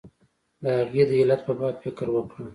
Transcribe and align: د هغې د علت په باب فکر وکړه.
د 0.61 0.65
هغې 0.79 1.03
د 1.09 1.11
علت 1.19 1.41
په 1.47 1.53
باب 1.59 1.75
فکر 1.83 2.07
وکړه. 2.11 2.45